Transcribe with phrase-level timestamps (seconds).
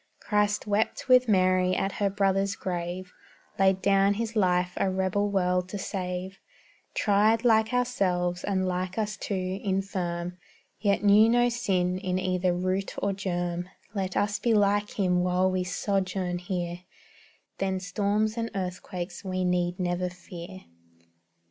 [0.19, 3.13] Christ wept with Mary at her brother's grave;
[3.59, 6.39] Laid down His life a rebel world to save;
[6.95, 10.39] Tried, like ourselves, and like us too, infirm,
[10.79, 15.51] Yet knew no sin in either root or germ; Let us be like Him while
[15.51, 16.79] we sojourn here,
[17.59, 20.61] Then storms and earthquakes we need never fear.